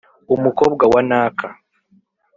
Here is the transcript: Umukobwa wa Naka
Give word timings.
Umukobwa 0.35 0.83
wa 0.93 1.01
Naka 1.09 1.47